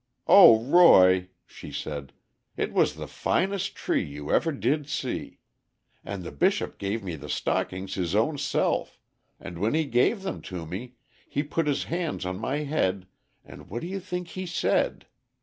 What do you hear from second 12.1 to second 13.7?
on my head, and